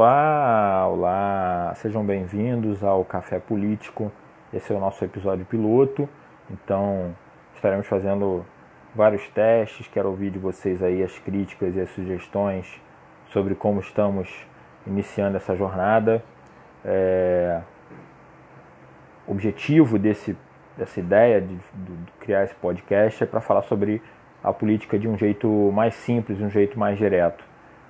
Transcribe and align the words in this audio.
Olá, 0.00 0.86
olá, 0.86 1.72
sejam 1.74 2.04
bem-vindos 2.04 2.84
ao 2.84 3.04
Café 3.04 3.40
Político. 3.40 4.12
Esse 4.54 4.72
é 4.72 4.76
o 4.76 4.78
nosso 4.78 5.04
episódio 5.04 5.44
piloto, 5.44 6.08
então 6.48 7.16
estaremos 7.52 7.84
fazendo 7.84 8.46
vários 8.94 9.28
testes. 9.30 9.88
Quero 9.88 10.08
ouvir 10.08 10.30
de 10.30 10.38
vocês 10.38 10.84
aí 10.84 11.02
as 11.02 11.18
críticas 11.18 11.74
e 11.74 11.80
as 11.80 11.90
sugestões 11.90 12.80
sobre 13.32 13.56
como 13.56 13.80
estamos 13.80 14.46
iniciando 14.86 15.36
essa 15.36 15.56
jornada. 15.56 16.22
É... 16.84 17.60
O 19.26 19.32
objetivo 19.32 19.98
desse, 19.98 20.38
dessa 20.76 21.00
ideia 21.00 21.40
de, 21.40 21.56
de 21.56 22.12
criar 22.20 22.44
esse 22.44 22.54
podcast 22.54 23.24
é 23.24 23.26
para 23.26 23.40
falar 23.40 23.62
sobre 23.62 24.00
a 24.44 24.52
política 24.52 24.96
de 24.96 25.08
um 25.08 25.18
jeito 25.18 25.48
mais 25.72 25.94
simples, 25.94 26.38
de 26.38 26.44
um 26.44 26.50
jeito 26.50 26.78
mais 26.78 26.96
direto. 26.96 27.44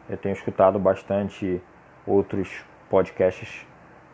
Eu 0.09 0.17
tenho 0.17 0.33
escutado 0.33 0.79
bastante 0.79 1.61
outros 2.09 2.65
podcasts 2.89 3.67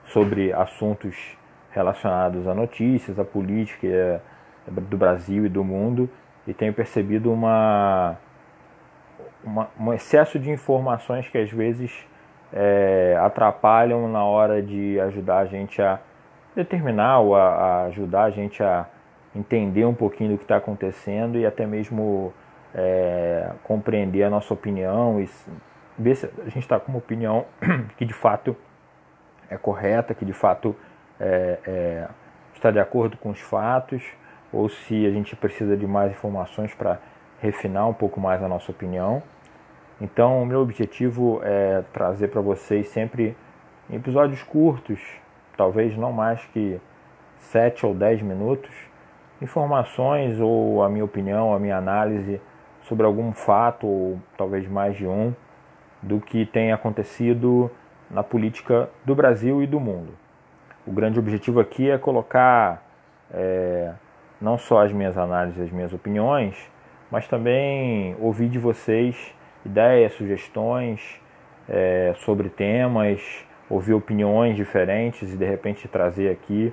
sobre 0.07 0.53
assuntos 0.53 1.39
relacionados 1.71 2.47
a 2.47 2.55
notícias, 2.55 3.19
a 3.19 3.25
política 3.25 4.23
do 4.67 4.97
Brasil 4.97 5.47
e 5.47 5.49
do 5.49 5.65
mundo 5.65 6.09
e 6.47 6.53
tenho 6.53 6.73
percebido 6.73 7.33
uma, 7.33 8.17
uma 9.43 9.69
um 9.79 9.93
excesso 9.93 10.39
de 10.39 10.51
informações 10.51 11.29
que 11.29 11.39
às 11.39 11.51
vezes 11.51 12.07
é, 12.53 13.17
atrapalham 13.21 14.09
na 14.09 14.25
hora 14.25 14.63
de 14.63 15.01
ajudar 15.01 15.39
a 15.39 15.47
gente 15.47 15.81
a 15.83 15.99
determinar 16.55 17.21
ou 17.21 17.35
a, 17.35 17.49
a 17.49 17.85
ajudar 17.85 18.25
a 18.25 18.31
gente 18.31 18.63
a 18.63 18.87
entender 19.35 19.85
um 19.85 19.95
pouquinho 19.95 20.33
do 20.33 20.39
que 20.39 20.45
está 20.45 20.57
acontecendo 20.57 21.37
e 21.39 21.45
até 21.45 21.67
mesmo 21.67 22.33
é, 22.75 23.51
compreender 23.65 24.23
a 24.23 24.31
nossa 24.31 24.55
opinião 24.55 25.21
e 25.21 25.29
ver 25.99 26.17
se 26.17 26.27
a 26.27 26.45
gente 26.45 26.61
está 26.61 26.79
com 26.79 26.93
uma 26.93 26.99
opinião 26.99 27.47
que 27.97 28.05
de 28.05 28.15
fato 28.15 28.57
é 29.49 29.57
correta, 29.57 30.15
que 30.15 30.25
de 30.25 30.33
fato 30.33 30.75
é, 31.21 31.59
é, 31.67 32.09
está 32.55 32.71
de 32.71 32.79
acordo 32.79 33.17
com 33.17 33.31
os 33.31 33.41
fatos, 33.41 34.03
ou 34.53 34.69
se 34.69 35.07
a 35.07 35.11
gente 35.11 35.35
precisa 35.37 35.77
de 35.77 35.87
mais 35.87 36.13
informações 36.13 36.75
para 36.75 36.99
refinar 37.41 37.89
um 37.89 37.93
pouco 37.93 38.21
mais 38.21 38.43
a 38.43 38.49
nossa 38.49 38.71
opinião. 38.71 39.23
Então, 40.01 40.43
o 40.43 40.47
meu 40.47 40.61
objetivo 40.61 41.41
é 41.45 41.83
trazer 41.93 42.29
para 42.29 42.41
vocês 42.41 42.89
sempre 42.89 43.37
episódios 43.91 44.43
curtos, 44.43 45.01
talvez 45.57 45.97
não 45.97 46.13
mais 46.13 46.45
que 46.47 46.81
7 47.39 47.87
ou 47.87 47.95
10 47.95 48.23
minutos, 48.23 48.71
informações 49.41 50.41
ou 50.41 50.83
a 50.83 50.89
minha 50.89 51.05
opinião, 51.05 51.55
a 51.55 51.59
minha 51.59 51.77
análise 51.77 52.41
sobre 52.83 53.07
algum 53.07 53.33
fato, 53.33 53.87
ou 53.87 54.19
talvez 54.37 54.67
mais 54.69 54.97
de 54.97 55.07
um, 55.07 55.35
do 56.05 56.21
que 56.21 56.45
tem 56.45 56.73
acontecido 56.73 57.71
na 58.11 58.23
política 58.23 58.89
do 59.05 59.15
Brasil 59.15 59.63
e 59.63 59.67
do 59.67 59.81
mundo. 59.81 60.13
O 60.87 60.93
grande 60.93 61.19
objetivo 61.19 61.61
aqui 61.61 61.91
é 61.91 61.97
colocar 61.97 62.85
é, 63.33 63.93
não 64.41 64.59
só 64.59 64.85
as 64.85 64.93
minhas 64.93 65.17
análises, 65.17 65.61
as 65.61 65.71
minhas 65.71 65.93
opiniões, 65.93 66.71
mas 67.11 67.27
também 67.27 68.15
ouvir 68.21 68.49
de 68.49 68.59
vocês 68.59 69.35
ideias, 69.65 70.13
sugestões 70.13 71.21
é, 71.67 72.13
sobre 72.19 72.51
temas, 72.51 73.47
ouvir 73.71 73.95
opiniões 73.95 74.57
diferentes 74.57 75.33
e 75.33 75.37
de 75.37 75.45
repente 75.45 75.89
trazer 75.89 76.31
aqui, 76.31 76.73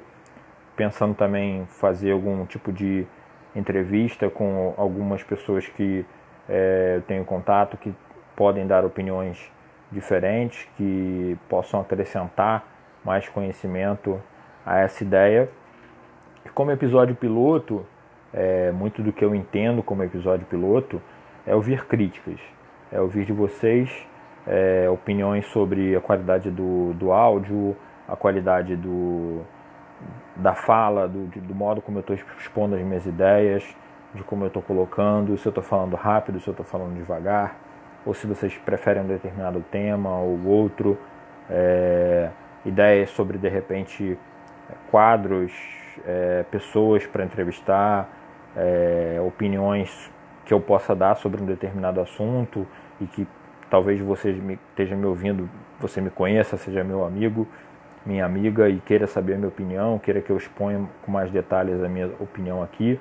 pensando 0.75 1.15
também 1.15 1.65
fazer 1.67 2.11
algum 2.11 2.45
tipo 2.45 2.71
de 2.73 3.07
entrevista 3.55 4.29
com 4.29 4.73
algumas 4.77 5.23
pessoas 5.23 5.65
que 5.67 6.05
é, 6.49 6.95
eu 6.97 7.01
tenho 7.03 7.23
contato 7.23 7.77
que 7.77 7.93
podem 8.41 8.65
dar 8.65 8.83
opiniões 8.83 9.37
diferentes, 9.91 10.67
que 10.75 11.37
possam 11.47 11.79
acrescentar 11.79 12.65
mais 13.05 13.29
conhecimento 13.29 14.19
a 14.65 14.79
essa 14.79 15.03
ideia. 15.03 15.47
E 16.43 16.49
como 16.49 16.71
episódio 16.71 17.13
piloto, 17.13 17.85
é, 18.33 18.71
muito 18.71 19.03
do 19.03 19.13
que 19.13 19.23
eu 19.23 19.35
entendo 19.35 19.83
como 19.83 20.03
episódio 20.03 20.43
piloto 20.47 20.99
é 21.45 21.53
ouvir 21.53 21.85
críticas, 21.85 22.39
é 22.91 22.99
ouvir 22.99 23.25
de 23.25 23.31
vocês 23.31 24.07
é, 24.47 24.89
opiniões 24.89 25.45
sobre 25.45 25.95
a 25.95 26.01
qualidade 26.01 26.49
do, 26.49 26.93
do 26.95 27.11
áudio, 27.11 27.77
a 28.07 28.15
qualidade 28.15 28.75
do, 28.75 29.41
da 30.35 30.55
fala, 30.55 31.07
do, 31.07 31.27
do 31.27 31.53
modo 31.53 31.79
como 31.79 31.99
eu 31.99 32.01
estou 32.01 32.15
expondo 32.15 32.73
as 32.73 32.81
minhas 32.81 33.05
ideias, 33.05 33.63
de 34.15 34.23
como 34.23 34.45
eu 34.45 34.47
estou 34.47 34.63
colocando, 34.63 35.37
se 35.37 35.47
eu 35.47 35.51
estou 35.51 35.63
falando 35.63 35.95
rápido, 35.95 36.39
se 36.39 36.47
eu 36.47 36.53
estou 36.53 36.65
falando 36.65 36.95
devagar 36.95 37.69
ou 38.05 38.13
se 38.13 38.25
vocês 38.25 38.57
preferem 38.57 39.03
um 39.03 39.07
determinado 39.07 39.63
tema 39.71 40.17
ou 40.17 40.43
outro, 40.45 40.97
é, 41.49 42.29
ideias 42.65 43.09
sobre 43.11 43.37
de 43.37 43.49
repente 43.49 44.17
quadros, 44.89 45.51
é, 46.05 46.43
pessoas 46.49 47.05
para 47.05 47.23
entrevistar, 47.23 48.09
é, 48.55 49.21
opiniões 49.25 50.11
que 50.45 50.53
eu 50.53 50.59
possa 50.59 50.95
dar 50.95 51.15
sobre 51.15 51.41
um 51.41 51.45
determinado 51.45 52.01
assunto 52.01 52.67
e 52.99 53.05
que 53.05 53.27
talvez 53.69 53.99
você 54.01 54.31
me, 54.31 54.59
esteja 54.69 54.95
me 54.95 55.05
ouvindo, 55.05 55.49
você 55.79 56.01
me 56.01 56.09
conheça, 56.09 56.57
seja 56.57 56.83
meu 56.83 57.05
amigo, 57.05 57.47
minha 58.05 58.25
amiga 58.25 58.67
e 58.67 58.79
queira 58.79 59.07
saber 59.07 59.33
a 59.33 59.37
minha 59.37 59.47
opinião, 59.47 59.99
queira 59.99 60.21
que 60.21 60.29
eu 60.29 60.37
exponha 60.37 60.87
com 61.03 61.11
mais 61.11 61.31
detalhes 61.31 61.83
a 61.83 61.87
minha 61.87 62.07
opinião 62.19 62.63
aqui. 62.63 62.99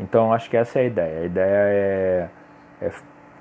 Então 0.00 0.32
acho 0.32 0.48
que 0.48 0.56
essa 0.56 0.78
é 0.78 0.82
a 0.82 0.84
ideia. 0.86 1.20
A 1.20 1.24
ideia 1.24 1.56
é, 1.68 2.28
é 2.80 2.90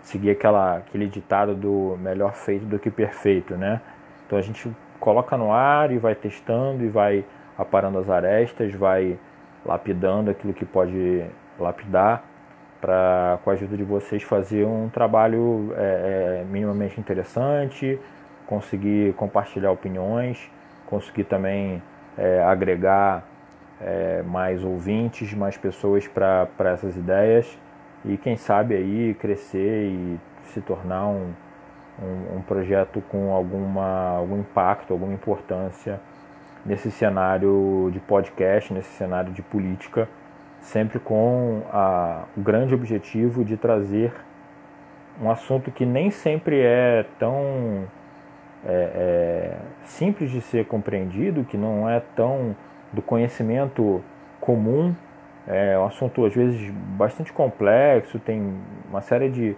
seguir 0.03 0.31
aquela, 0.31 0.77
aquele 0.77 1.07
ditado 1.07 1.55
do 1.55 1.97
melhor 1.99 2.33
feito 2.33 2.65
do 2.65 2.79
que 2.79 2.89
perfeito, 2.89 3.55
né? 3.55 3.81
Então 4.25 4.37
a 4.37 4.41
gente 4.41 4.71
coloca 4.99 5.37
no 5.37 5.51
ar 5.51 5.91
e 5.91 5.97
vai 5.97 6.15
testando 6.15 6.83
e 6.83 6.89
vai 6.89 7.25
aparando 7.57 7.97
as 7.97 8.09
arestas, 8.09 8.73
vai 8.73 9.17
lapidando 9.65 10.31
aquilo 10.31 10.53
que 10.53 10.65
pode 10.65 11.25
lapidar 11.59 12.23
para, 12.79 13.39
com 13.43 13.51
a 13.51 13.53
ajuda 13.53 13.77
de 13.77 13.83
vocês, 13.83 14.23
fazer 14.23 14.65
um 14.65 14.89
trabalho 14.89 15.73
é, 15.77 16.41
é, 16.41 16.45
minimamente 16.49 16.99
interessante, 16.99 17.99
conseguir 18.47 19.13
compartilhar 19.13 19.71
opiniões, 19.71 20.49
conseguir 20.87 21.25
também 21.25 21.81
é, 22.17 22.41
agregar 22.43 23.23
é, 23.79 24.23
mais 24.23 24.63
ouvintes, 24.63 25.33
mais 25.33 25.57
pessoas 25.57 26.07
para 26.07 26.47
essas 26.71 26.95
ideias 26.95 27.57
e 28.05 28.17
quem 28.17 28.35
sabe 28.35 28.75
aí 28.75 29.15
crescer 29.19 29.85
e 29.85 30.19
se 30.45 30.61
tornar 30.61 31.07
um, 31.07 31.31
um, 32.01 32.37
um, 32.37 32.41
projeto 32.41 33.01
com 33.09 33.31
alguma, 33.31 34.17
algum 34.17 34.39
impacto, 34.39 34.91
alguma 34.91 35.13
importância 35.13 35.99
nesse 36.65 36.91
cenário 36.91 37.89
de 37.91 37.99
podcast, 37.99 38.73
nesse 38.73 38.89
cenário 38.89 39.31
de 39.31 39.41
política, 39.41 40.07
sempre 40.59 40.99
com 40.99 41.61
a, 41.71 42.23
o 42.35 42.41
grande 42.41 42.73
objetivo 42.73 43.43
de 43.43 43.57
trazer 43.57 44.13
um 45.21 45.29
assunto 45.29 45.71
que 45.71 45.85
nem 45.85 46.09
sempre 46.09 46.61
é 46.61 47.05
tão 47.19 47.85
é, 48.65 48.73
é, 48.73 49.57
simples 49.83 50.31
de 50.31 50.41
ser 50.41 50.65
compreendido, 50.65 51.43
que 51.43 51.57
não 51.57 51.89
é 51.89 52.01
tão 52.15 52.55
do 52.91 53.01
conhecimento 53.01 54.03
comum 54.39 54.95
é 55.47 55.77
um 55.77 55.85
assunto 55.85 56.25
às 56.25 56.33
vezes 56.33 56.71
bastante 56.71 57.33
complexo, 57.33 58.19
tem 58.19 58.59
uma 58.89 59.01
série 59.01 59.29
de, 59.29 59.55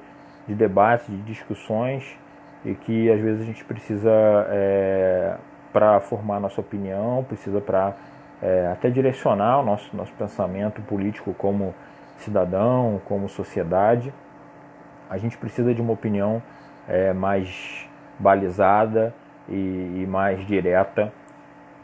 de 0.47 0.55
debates, 0.55 1.07
de 1.07 1.21
discussões 1.23 2.17
e 2.63 2.73
que 2.73 3.11
às 3.11 3.19
vezes 3.19 3.41
a 3.41 3.45
gente 3.45 3.63
precisa 3.65 4.11
é, 4.49 5.35
para 5.71 5.99
formar 5.99 6.39
nossa 6.39 6.61
opinião, 6.61 7.25
precisa 7.27 7.59
para 7.59 7.93
é, 8.41 8.69
até 8.71 8.89
direcionar 8.89 9.59
o 9.59 9.63
nosso, 9.63 9.95
nosso 9.95 10.13
pensamento 10.13 10.81
político 10.81 11.33
como 11.33 11.73
cidadão, 12.17 13.01
como 13.05 13.27
sociedade. 13.27 14.13
A 15.09 15.17
gente 15.17 15.37
precisa 15.37 15.73
de 15.73 15.81
uma 15.81 15.93
opinião 15.93 16.41
é, 16.87 17.11
mais 17.11 17.89
balizada 18.17 19.13
e, 19.49 20.03
e 20.03 20.07
mais 20.07 20.45
direta 20.45 21.11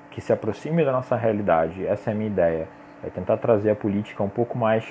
que 0.09 0.21
se 0.21 0.31
aproxime 0.31 0.85
da 0.85 0.91
nossa 0.91 1.15
realidade. 1.15 1.85
Essa 1.85 2.11
é 2.11 2.13
a 2.13 2.15
minha 2.15 2.29
ideia 2.29 2.78
é 3.03 3.09
tentar 3.09 3.37
trazer 3.37 3.71
a 3.71 3.75
política 3.75 4.23
um 4.23 4.29
pouco 4.29 4.57
mais 4.57 4.85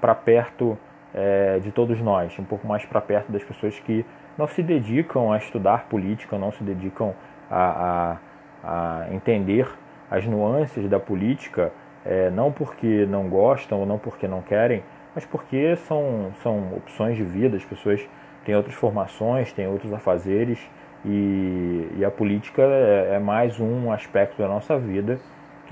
para 0.00 0.14
perto 0.14 0.78
é, 1.14 1.58
de 1.58 1.70
todos 1.70 2.00
nós, 2.00 2.36
um 2.38 2.44
pouco 2.44 2.66
mais 2.66 2.84
para 2.84 3.00
perto 3.00 3.30
das 3.30 3.44
pessoas 3.44 3.78
que 3.80 4.04
não 4.36 4.46
se 4.46 4.62
dedicam 4.62 5.30
a 5.32 5.36
estudar 5.36 5.86
política, 5.88 6.38
não 6.38 6.50
se 6.52 6.64
dedicam 6.64 7.14
a, 7.50 8.18
a, 8.64 9.02
a 9.04 9.14
entender 9.14 9.68
as 10.10 10.26
nuances 10.26 10.88
da 10.88 10.98
política, 10.98 11.72
é, 12.04 12.30
não 12.30 12.50
porque 12.50 13.06
não 13.06 13.28
gostam 13.28 13.80
ou 13.80 13.86
não 13.86 13.98
porque 13.98 14.26
não 14.26 14.40
querem, 14.42 14.82
mas 15.14 15.24
porque 15.26 15.76
são, 15.76 16.32
são 16.42 16.72
opções 16.74 17.16
de 17.16 17.22
vida, 17.22 17.56
as 17.56 17.64
pessoas 17.64 18.06
têm 18.44 18.56
outras 18.56 18.74
formações, 18.74 19.52
têm 19.52 19.68
outros 19.68 19.92
afazeres 19.92 20.58
e, 21.04 21.88
e 21.98 22.04
a 22.04 22.10
política 22.10 22.62
é, 22.62 23.16
é 23.16 23.18
mais 23.18 23.60
um 23.60 23.92
aspecto 23.92 24.38
da 24.40 24.48
nossa 24.48 24.78
vida 24.78 25.18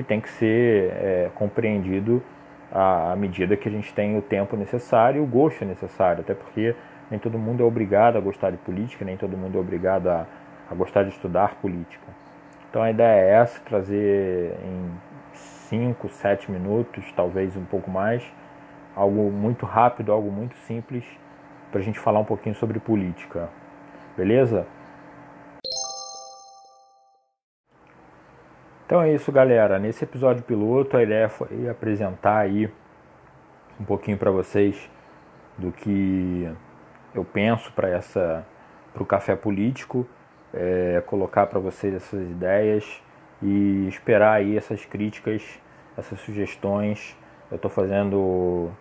que 0.03 0.09
tem 0.09 0.21
que 0.21 0.31
ser 0.31 0.93
é, 0.93 1.31
compreendido 1.35 2.23
à, 2.73 3.13
à, 3.13 3.17
medida 3.17 3.57
que 3.57 3.69
a 3.69 3.73
gente 3.73 3.93
tem 3.93 4.17
o 4.17 4.23
tempo 4.23 4.57
necessário 4.57 5.21
e 5.21 5.25
o 5.25 5.27
gosto 5.27 5.65
necessário, 5.65 6.23
até 6.23 6.35
porque 6.35 6.75
nem 7.11 7.19
todo 7.19 7.39
mundo 7.39 7.63
é 7.63 7.67
obrigado 7.67 8.17
a 8.17 8.21
gostar 8.21 8.51
de 8.51 8.57
política, 8.59 9.05
nem 9.05 9.17
todo 9.17 9.37
mundo 9.37 9.59
é 9.59 9.61
obrigado 9.61 10.09
a, 10.09 10.27
a 10.71 10.75
gostar 10.75 11.03
de 11.03 11.11
estudar 11.11 11.57
política. 11.57 12.07
Então 12.69 12.83
a 12.83 12.91
ideia 12.91 13.21
é 13.21 13.31
essa, 13.33 13.61
trazer 13.61 14.55
em 14.65 14.91
5, 15.69 16.09
7 16.09 16.51
minutos, 16.51 17.05
talvez 17.13 17.57
um 17.57 17.65
pouco 17.65 17.91
mais, 17.91 18.25
algo 18.97 19.31
muito 19.31 19.67
rápido, 19.67 20.13
algo 20.13 20.31
muito 20.31 20.57
simples, 20.59 21.05
para 21.71 21.81
a 21.81 21.85
gente 21.85 21.99
falar 21.99 22.21
um 22.21 22.25
pouquinho 22.25 22.55
sobre 22.55 22.79
política. 22.79 23.49
Beleza? 24.17 24.67
Então 28.91 29.01
é 29.01 29.15
isso, 29.15 29.31
galera. 29.31 29.79
Nesse 29.79 30.03
episódio 30.03 30.43
piloto, 30.43 30.97
a 30.97 31.03
ideia 31.05 31.29
foi 31.29 31.69
apresentar 31.69 32.39
aí 32.39 32.69
um 33.79 33.85
pouquinho 33.85 34.19
para 34.19 34.33
vocês 34.33 34.91
do 35.57 35.71
que 35.71 36.53
eu 37.15 37.25
penso 37.25 37.73
para 37.73 37.89
essa 37.89 38.45
para 38.93 39.01
o 39.01 39.07
café 39.07 39.37
político, 39.37 40.05
é, 40.53 41.01
colocar 41.07 41.47
para 41.47 41.61
vocês 41.61 41.95
essas 41.95 42.21
ideias 42.21 43.01
e 43.41 43.87
esperar 43.87 44.33
aí 44.33 44.57
essas 44.57 44.85
críticas, 44.85 45.61
essas 45.97 46.19
sugestões. 46.19 47.17
Eu 47.49 47.55
estou 47.55 47.71
fazendo 47.71 48.73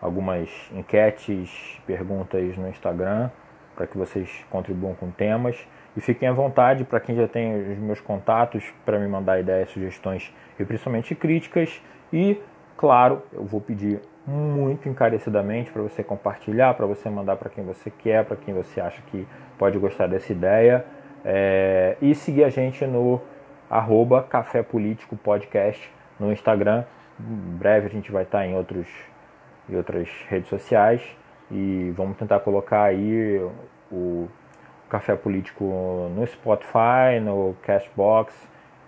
algumas 0.00 0.50
enquetes, 0.72 1.80
perguntas 1.86 2.58
no 2.58 2.68
Instagram 2.68 3.30
para 3.76 3.86
que 3.86 3.96
vocês 3.96 4.44
contribuam 4.50 4.96
com 4.96 5.08
temas 5.12 5.56
e 5.96 6.00
fiquem 6.00 6.28
à 6.28 6.32
vontade 6.32 6.84
para 6.84 7.00
quem 7.00 7.14
já 7.14 7.28
tem 7.28 7.72
os 7.72 7.78
meus 7.78 8.00
contatos 8.00 8.64
para 8.84 8.98
me 8.98 9.06
mandar 9.06 9.38
ideias, 9.40 9.70
sugestões 9.70 10.32
e 10.58 10.64
principalmente 10.64 11.14
críticas. 11.14 11.82
E 12.12 12.40
claro, 12.76 13.22
eu 13.32 13.44
vou 13.44 13.60
pedir 13.60 14.00
muito 14.26 14.88
encarecidamente 14.88 15.70
para 15.70 15.82
você 15.82 16.02
compartilhar, 16.02 16.74
para 16.74 16.86
você 16.86 17.10
mandar 17.10 17.36
para 17.36 17.50
quem 17.50 17.64
você 17.64 17.90
quer, 17.90 18.24
para 18.24 18.36
quem 18.36 18.54
você 18.54 18.80
acha 18.80 19.02
que 19.10 19.26
pode 19.58 19.78
gostar 19.78 20.06
dessa 20.06 20.32
ideia. 20.32 20.84
É, 21.24 21.96
e 22.00 22.14
seguir 22.14 22.44
a 22.44 22.48
gente 22.48 22.84
no 22.86 23.20
arroba 23.68 24.22
Café 24.22 24.62
Político 24.62 25.16
Podcast 25.16 25.92
no 26.18 26.32
Instagram. 26.32 26.84
Em 27.20 27.56
breve 27.56 27.86
a 27.86 27.90
gente 27.90 28.10
vai 28.10 28.22
estar 28.22 28.46
em, 28.46 28.54
outros, 28.54 28.86
em 29.68 29.76
outras 29.76 30.08
redes 30.28 30.48
sociais. 30.48 31.02
E 31.50 31.92
vamos 31.96 32.16
tentar 32.16 32.40
colocar 32.40 32.84
aí 32.84 33.40
o 33.90 34.26
Café 34.92 35.16
Político 35.16 35.64
no 36.14 36.26
Spotify, 36.26 37.18
no 37.18 37.56
Castbox, 37.62 38.34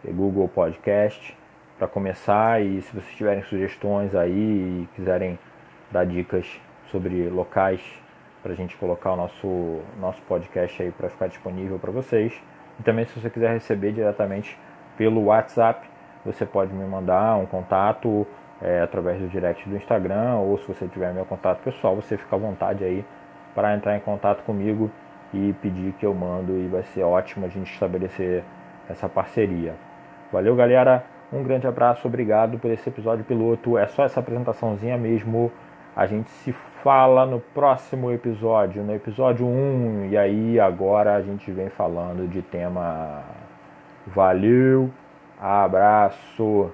Google 0.05 0.47
Podcast 0.49 1.35
para 1.79 1.89
começar 1.89 2.61
e 2.61 2.83
se 2.83 2.93
vocês 2.93 3.17
tiverem 3.17 3.43
sugestões 3.45 4.15
aí 4.15 4.31
e 4.31 4.89
quiserem 4.95 5.39
dar 5.91 6.05
dicas 6.05 6.61
sobre 6.91 7.27
locais 7.31 7.81
para 8.43 8.53
a 8.53 8.55
gente 8.55 8.77
colocar 8.77 9.13
o 9.13 9.17
nosso, 9.17 9.81
nosso 9.99 10.21
podcast 10.29 10.83
aí 10.83 10.93
para 10.93 11.09
ficar 11.09 11.27
disponível 11.29 11.79
para 11.79 11.91
vocês. 11.91 12.35
E 12.79 12.83
também 12.83 13.07
se 13.07 13.19
você 13.19 13.31
quiser 13.31 13.55
receber 13.55 13.93
diretamente 13.93 14.59
pelo 14.99 15.25
WhatsApp, 15.25 15.89
você 16.23 16.45
pode 16.45 16.71
me 16.75 16.85
mandar 16.85 17.37
um 17.37 17.47
contato 17.47 18.27
é, 18.61 18.83
através 18.83 19.19
do 19.23 19.29
direct 19.29 19.67
do 19.67 19.75
Instagram 19.75 20.35
ou 20.35 20.59
se 20.59 20.69
você 20.69 20.87
tiver 20.87 21.15
meu 21.15 21.25
contato 21.25 21.63
pessoal, 21.63 21.97
você 21.97 22.19
fica 22.19 22.37
à 22.37 22.39
vontade 22.39 22.85
aí 22.85 23.03
para 23.55 23.75
entrar 23.75 23.97
em 23.97 24.01
contato 24.01 24.43
comigo 24.45 24.91
e 25.35 25.53
pedir 25.55 25.93
que 25.95 26.07
eu 26.07 26.15
mando 26.15 26.53
e 26.53 26.69
vai 26.69 26.83
ser 26.85 27.03
ótimo 27.03 27.45
a 27.45 27.49
gente 27.49 27.73
estabelecer 27.73 28.45
essa 28.89 29.09
parceria. 29.09 29.75
Valeu, 30.33 30.55
galera. 30.55 31.05
Um 31.33 31.43
grande 31.43 31.67
abraço, 31.67 32.07
obrigado 32.07 32.59
por 32.59 32.71
esse 32.71 32.89
episódio 32.89 33.25
piloto. 33.25 33.77
É 33.77 33.87
só 33.89 34.05
essa 34.05 34.21
apresentaçãozinha 34.21 34.97
mesmo. 34.97 35.51
A 35.97 36.07
gente 36.07 36.31
se 36.31 36.53
fala 36.53 37.27
no 37.27 37.41
próximo 37.41 38.13
episódio, 38.13 38.83
no 38.85 38.95
episódio 38.95 39.47
1. 39.47 40.11
E 40.11 40.17
aí 40.17 40.61
agora 40.61 41.15
a 41.15 41.23
gente 41.23 41.51
vem 41.51 41.69
falando 41.69 42.29
de 42.29 42.43
tema. 42.43 43.23
Valeu, 44.07 44.91
abraço. 45.41 46.71